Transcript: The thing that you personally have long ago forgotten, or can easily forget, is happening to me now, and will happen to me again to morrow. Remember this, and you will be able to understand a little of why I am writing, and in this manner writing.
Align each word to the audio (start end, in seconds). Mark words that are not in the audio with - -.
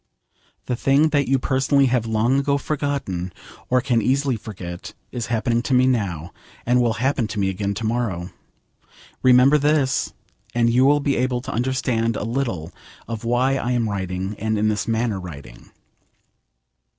The 0.65 0.75
thing 0.75 1.09
that 1.09 1.27
you 1.27 1.37
personally 1.37 1.85
have 1.85 2.07
long 2.07 2.39
ago 2.39 2.57
forgotten, 2.57 3.31
or 3.69 3.81
can 3.81 4.01
easily 4.01 4.35
forget, 4.35 4.95
is 5.11 5.27
happening 5.27 5.61
to 5.61 5.75
me 5.75 5.85
now, 5.85 6.31
and 6.65 6.81
will 6.81 6.93
happen 6.93 7.27
to 7.27 7.39
me 7.39 7.49
again 7.49 7.75
to 7.75 7.85
morrow. 7.85 8.31
Remember 9.21 9.59
this, 9.59 10.15
and 10.55 10.71
you 10.71 10.85
will 10.85 11.01
be 11.01 11.17
able 11.17 11.41
to 11.41 11.53
understand 11.53 12.15
a 12.15 12.23
little 12.23 12.71
of 13.07 13.23
why 13.25 13.57
I 13.57 13.73
am 13.73 13.87
writing, 13.91 14.35
and 14.39 14.57
in 14.57 14.69
this 14.69 14.87
manner 14.87 15.19
writing. 15.19 15.69